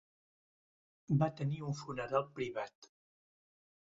[1.23, 2.89] Va tenir un funeral privat.